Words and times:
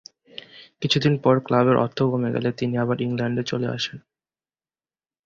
কিছুদিন 0.81 1.13
পর 1.23 1.35
ক্লাবের 1.39 1.77
অর্থ 1.77 1.97
কমে 2.03 2.29
গেলে 2.31 2.49
তিনি 2.51 2.75
আবার 2.77 2.97
ইংল্যান্ড 3.01 3.37
চলে 3.43 3.67
আসেন। 3.67 3.97